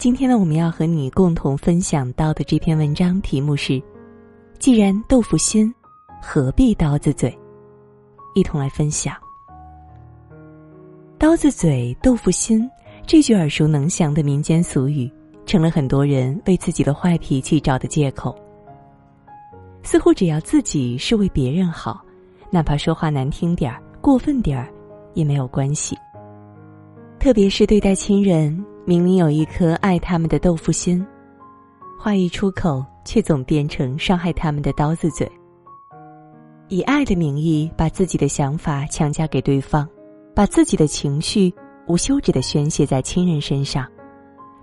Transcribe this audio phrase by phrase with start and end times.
[0.00, 3.82] 今天呢，我们要和你共同分享到的这篇文章题目是：
[4.58, 5.70] 既然豆腐心，
[6.22, 7.38] 何必刀子嘴？
[8.34, 9.14] 一同来分享。
[11.18, 12.66] 刀子嘴豆腐心
[13.06, 15.12] 这句耳熟能详的民间俗语，
[15.44, 18.34] 成了很多人为自己的坏脾气找的借口。
[19.82, 22.00] 似乎只要自己是为别人好，
[22.50, 24.72] 哪怕说话难听点儿、过分点儿，
[25.12, 25.94] 也没有关系。
[27.18, 31.06] 特别是对待亲人，明明有一颗爱他们的豆腐心，
[31.98, 35.30] 话一出口却总变成伤害他们的刀子嘴。
[36.68, 39.88] 以爱的名义，把自己的想法强加给对方，
[40.34, 41.52] 把自己的情绪
[41.86, 43.86] 无休止的宣泄在亲人身上，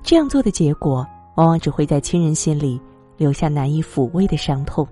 [0.01, 2.81] 这样做的结果，往往只会在亲人心里
[3.17, 4.87] 留下难以抚慰的伤痛。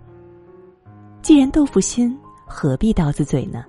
[1.21, 2.15] 既然豆腐心，
[2.45, 3.65] 何必刀子嘴呢？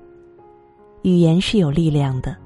[1.02, 2.37] 语言是有力量的。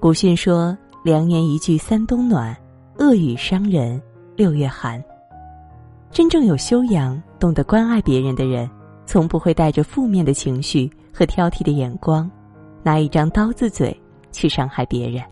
[0.00, 2.54] 古训说：“良言一句三冬暖，
[2.98, 4.00] 恶语伤人
[4.36, 5.02] 六月寒。”
[6.12, 8.68] 真正有修养、懂得关爱别人的人，
[9.06, 12.30] 从不会带着负面的情绪和挑剔的眼光，
[12.82, 13.98] 拿一张刀子嘴
[14.30, 15.22] 去伤害别人。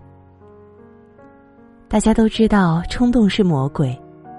[1.87, 3.95] 大家都知道，冲动是魔鬼，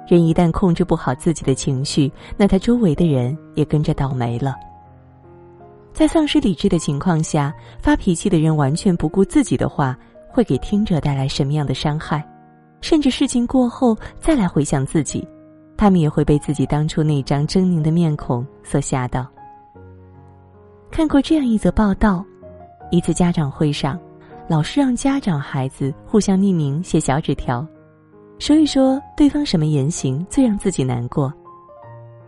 [0.07, 4.55] 人一旦控制不好自己的情绪，那他周围的人也跟着倒霉了。
[5.93, 9.95] 在丧失理智的情况下，发脾气的人完全不顾自己的话。
[10.29, 12.23] 会给听者带来什么样的伤害？
[12.81, 15.27] 甚至事情过后再来回想自己，
[15.75, 19.27] 他们也会被自己当初那张狰狞的面孔所吓到。
[20.89, 22.25] 看过这样一则报道：
[22.89, 23.99] 一次家长会上，
[24.47, 27.67] 老师让家长孩子互相匿名写小纸条，
[28.39, 31.31] 说一说对方什么言行最让自己难过。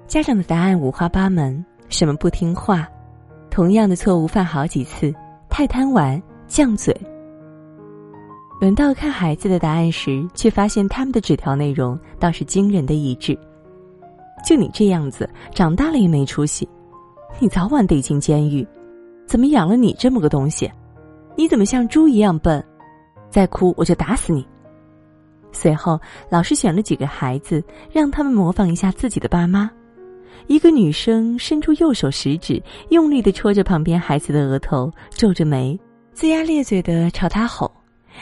[0.05, 2.87] 家长的答案五花八门：什么不听话，
[3.49, 5.13] 同样的错误犯好几次，
[5.49, 6.93] 太贪玩，犟嘴。
[8.61, 13.35] 轮到看孩子的答案时，却发现他们的纸条内容倒是惊人的一致。
[14.45, 16.69] 就你这样子，长大了也没出息，
[17.39, 18.63] 你早晚得进监狱。
[19.25, 20.71] 怎么养了你这么个东西？
[21.35, 22.63] 你怎么像猪一样笨？
[23.31, 24.45] 再哭我就打死你！
[25.51, 29.71] 随后，老师选了几个孩子，让他们模仿一下自己的爸妈。
[30.45, 35.79] 一个女生伸出右手食指，用力的戳着旁边孩子的额头，皱着眉，
[36.15, 37.71] 龇牙咧嘴的朝他吼。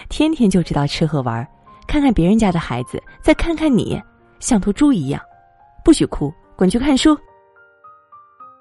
[0.09, 1.47] 天天就知道吃喝玩，
[1.87, 4.01] 看看别人家的孩子，再看看你，
[4.39, 5.21] 像头猪一样，
[5.83, 7.17] 不许哭，滚去看书。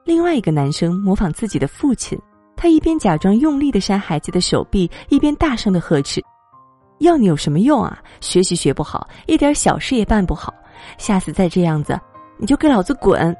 [0.04, 2.18] 另外一个男生模仿自己的父亲，
[2.56, 6.22] 他一边假装用力的扇孩子的手臂，一边大声的呵斥
[7.00, 7.98] ：“要你有什么用啊？
[8.20, 10.54] 学习学不好，一点小事也办不好，
[10.96, 12.00] 下次再这样子，
[12.38, 13.36] 你就给老子滚！”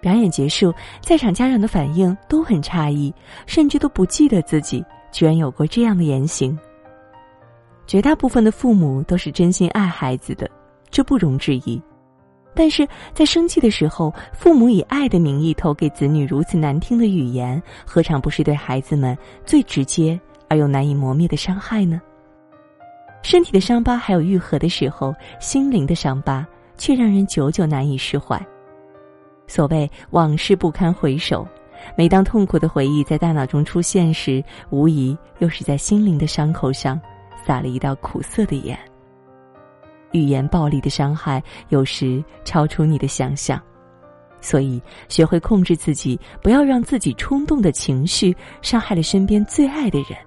[0.00, 0.72] 表演结束，
[1.02, 3.12] 在场家长的反应都很诧异，
[3.46, 4.82] 甚至都不记得自己。
[5.10, 6.58] 居然有过这样的言行。
[7.86, 10.50] 绝大部分的父母都是真心爱孩子的，
[10.90, 11.80] 这不容置疑。
[12.54, 22.00] 但是在生气的时候，父母以爱的名义投给子女如此难听的语言，何尝不是对孩子们最直接而又难以磨灭的伤害呢？
[23.22, 26.46] 身体的伤疤还有愈合的时候，心灵的伤疤
[26.76, 28.40] 却让人久久难以释怀。
[29.46, 31.46] 所谓往事不堪回首。
[31.96, 37.00] 每当痛苦的回忆在大脑中出现时，无疑又是在心灵的伤口上
[37.44, 38.78] 撒了一道苦涩的盐。
[40.12, 43.60] 语言暴力的伤害有时超出你的想象，
[44.40, 50.18] 所以学会控制自己，不要让自己冲动的情绪伤害了身边最爱的人。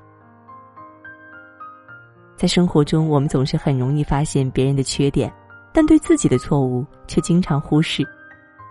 [2.35, 5.31] 在生活中，我们总是很容易发现别人的缺点，
[5.73, 8.07] 但对自己的错误却经常忽视。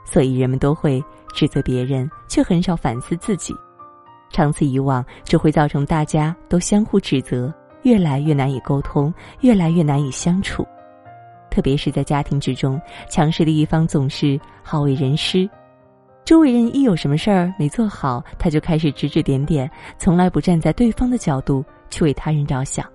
[0.05, 1.03] 所以人们都会
[1.35, 3.55] 指责别人，却很少反思自己。
[4.31, 7.53] 长此以往，只会造成大家都相互指责，
[7.83, 10.67] 越来越难以沟通，越来越难以相处。
[11.51, 15.51] 特别是在家庭之中，强势的一方总是好为人师，
[16.25, 19.69] 周围人一有什么事儿没做好，他就开始指指点点，
[19.99, 22.87] 从来不站在对方的角度去为他人着想。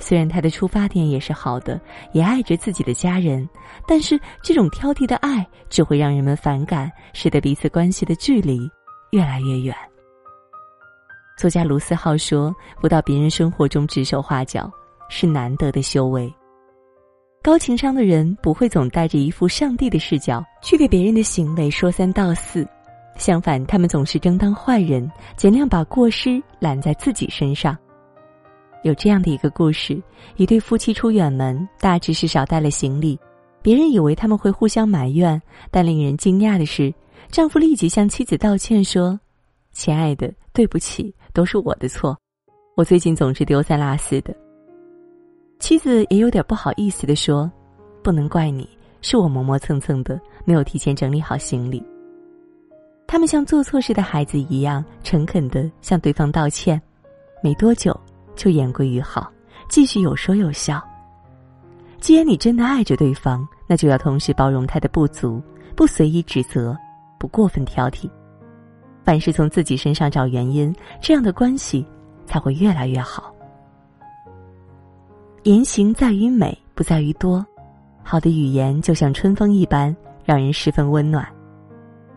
[0.00, 1.80] 虽然他的出发点也是好的，
[2.12, 3.48] 也爱着自己的家人，
[3.86, 8.58] 但是这种挑剔的爱只会让人们反感，使得彼此关系的距离
[9.10, 9.76] 越来越远。
[11.38, 14.70] 作家卢思浩说：“不到别人生活中指手画脚，
[15.08, 16.32] 是难得的修为。
[17.42, 22.66] 高情商的人不会总带着一副上帝的视角去对别人的行为说三道四，
[23.16, 27.76] 相反，他们总是争当坏人，尽量把过失揽在自己身上。”
[28.82, 30.02] 有这样的一个故事：
[30.36, 33.18] 一对夫妻出远门，大致是少带了行李，
[33.60, 35.40] 别人以为他们会互相埋怨，
[35.70, 36.92] 但令人惊讶的是，
[37.28, 39.18] 丈夫立即向妻子道歉说
[39.72, 42.16] ：“亲爱的，对不起，都是我的错，
[42.74, 44.34] 我最近总是丢三落四的。”
[45.60, 47.50] 妻子也有点不好意思的说
[48.02, 48.66] ：“不能怪你，
[49.02, 51.84] 是我磨磨蹭蹭的，没有提前整理好行李。”
[53.06, 56.80] 他们像做错事的孩子一样，诚恳的向对方道歉，
[57.42, 57.94] 没多久
[58.40, 59.30] 就言归于好，
[59.68, 60.82] 继续有说有笑。
[62.00, 65.42] 既然你真的爱着对方，那就要同时包容他的不足，
[65.76, 66.74] 不随意指责，
[67.18, 68.08] 不过分挑剔。
[69.04, 71.84] 凡事从自己身上找原因，这样的关系
[72.24, 73.30] 才会越来越好。
[75.42, 77.44] 言行在于美，不在于多。
[78.02, 79.94] 好的语言就像春风一般，
[80.24, 81.28] 让人十分温暖。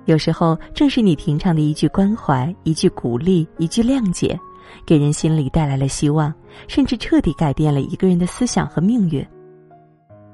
[0.05, 4.39] 有时候，正是你平常的一句关怀、一句鼓励、一句谅解，
[4.85, 6.33] 给人心里带来了希望，
[6.67, 9.25] 甚至彻底改变了一个人的思想和命运。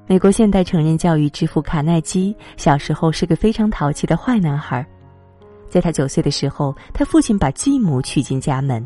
[0.06, 4.84] 美国现代成人教育之父卡耐基小时候是个非常淘气的坏男孩，
[5.68, 8.84] 在他九岁的时候，他父亲把继母娶进家门。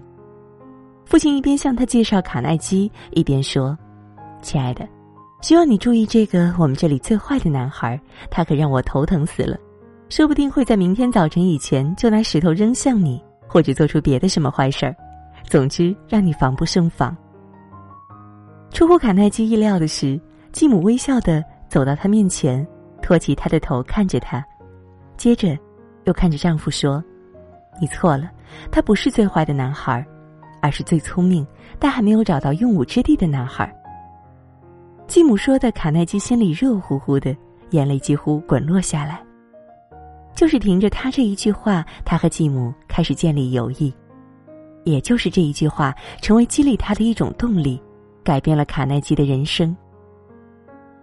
[1.07, 3.77] 父亲一边向他介绍卡耐基，一边说
[4.43, 4.87] ：“亲爱的，
[5.41, 7.99] 希望你注意这个我们这里最坏的男孩，
[8.31, 9.57] 他可让我头疼死了。”
[10.11, 14.95] 说不定会在明天早晨以前就拿石头扔向你，或者做出别的什么坏事儿。
[15.45, 17.17] 总之，让你防不胜防。
[18.71, 20.21] 出乎卡耐基意料的是，
[20.53, 22.67] 继母微笑的走到他面前，
[23.01, 24.45] 托起他的头看着他，
[25.17, 25.57] 接着
[26.05, 27.03] 又看着丈夫说
[27.81, 28.31] ：“你错了，
[28.73, 30.05] 他不是最坏的男孩，
[30.61, 31.47] 而是最聪明
[31.79, 33.73] 但还没有找到用武之地的男孩。”
[35.07, 37.37] 继母说的，卡耐基心里热乎乎的，
[37.71, 39.23] 眼泪几乎滚落下来。
[40.35, 43.95] 就是凭着他这一句话，他和继母开始建立友谊。
[44.85, 47.81] 也就是这一句话，成为激励他的一种动力，
[48.23, 49.77] 改变了卡耐基的人生。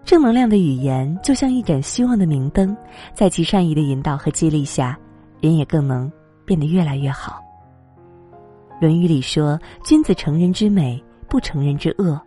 [0.03, 2.75] 正能量的语言就像一盏希望的明灯，
[3.13, 4.97] 在其善意的引导和激励下，
[5.39, 6.11] 人也更能
[6.45, 7.39] 变得越来越好。
[8.81, 12.19] 《论语》里说：“君子成人之美，不成人之恶。”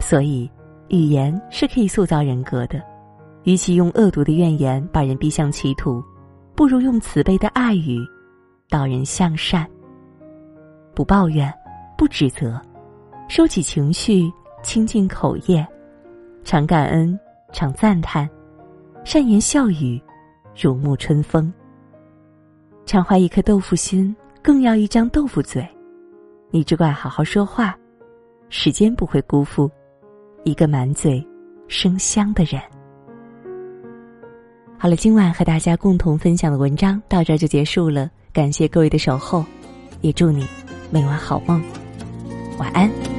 [0.00, 0.50] 所以，
[0.88, 2.82] 语言是可以塑造人格的。
[3.44, 6.02] 与其用恶毒的怨言把人逼向歧途，
[6.56, 8.04] 不如用慈悲的爱语
[8.68, 9.64] 导人向善。
[10.96, 11.52] 不抱怨，
[11.94, 12.58] 不指责，
[13.28, 14.32] 收起情绪，
[14.62, 15.64] 清净口业，
[16.42, 17.20] 常感恩，
[17.52, 18.26] 常赞叹，
[19.04, 20.02] 善言笑语，
[20.58, 21.52] 如沐春风。
[22.86, 25.68] 常怀一颗豆腐心，更要一张豆腐嘴。
[26.50, 27.76] 你只管好好说话，
[28.48, 29.70] 时间不会辜负
[30.44, 31.22] 一个满嘴
[31.68, 32.58] 生香的人。
[34.78, 39.44] 好了，今晚和大家共同分享的文章到这就结束了，感谢各位的守候，
[40.00, 40.46] 也祝你
[40.90, 41.62] 每晚好梦，
[42.58, 43.15] 晚安。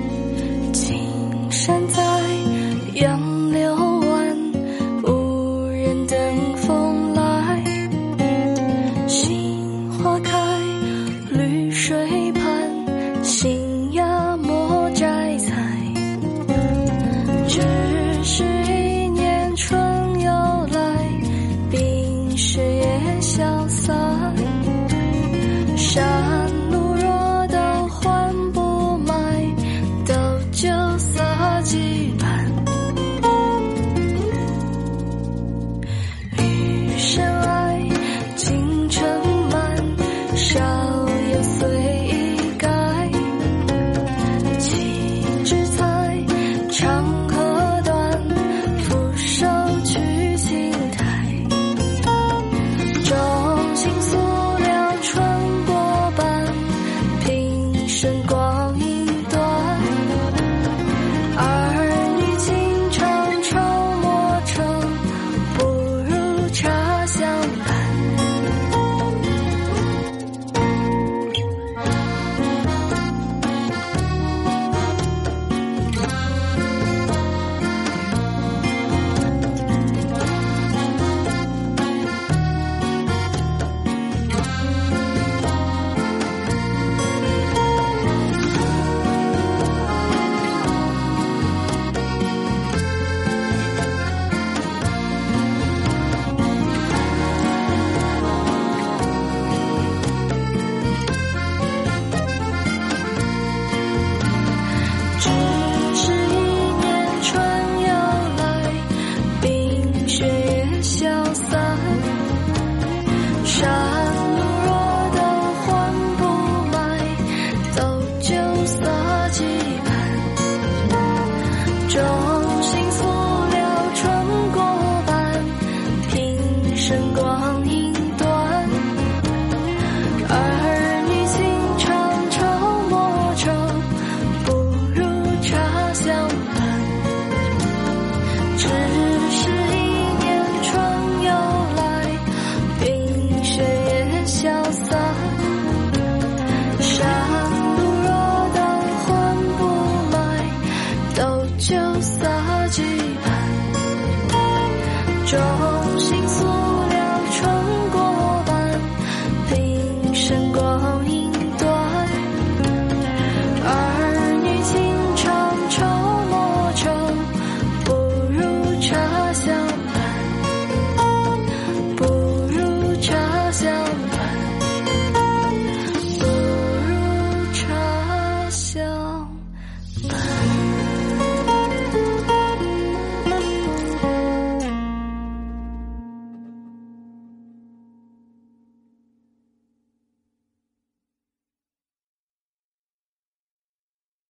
[155.28, 156.57] 中心锁